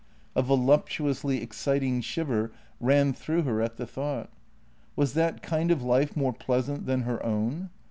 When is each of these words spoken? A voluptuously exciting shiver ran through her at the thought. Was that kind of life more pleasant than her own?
A 0.35 0.41
voluptuously 0.41 1.43
exciting 1.43 2.01
shiver 2.01 2.51
ran 2.79 3.13
through 3.13 3.43
her 3.43 3.61
at 3.61 3.77
the 3.77 3.85
thought. 3.85 4.31
Was 4.95 5.13
that 5.13 5.43
kind 5.43 5.69
of 5.69 5.83
life 5.83 6.17
more 6.17 6.33
pleasant 6.33 6.87
than 6.87 7.01
her 7.03 7.23
own? 7.23 7.69